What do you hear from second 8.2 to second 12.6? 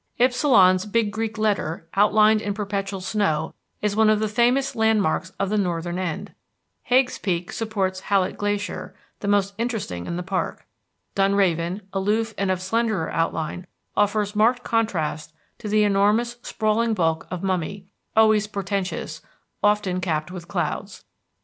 Glacier, the most interesting in the park. Dunraven, aloof and